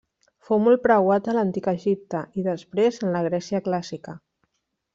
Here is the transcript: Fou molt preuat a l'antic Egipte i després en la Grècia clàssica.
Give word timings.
Fou 0.45 0.61
molt 0.67 0.79
preuat 0.85 1.27
a 1.27 1.35
l'antic 1.39 1.69
Egipte 1.73 2.21
i 2.43 2.47
després 2.49 2.99
en 3.05 3.13
la 3.17 3.25
Grècia 3.29 3.63
clàssica. 3.69 4.17